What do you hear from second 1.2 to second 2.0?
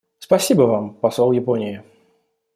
Японии.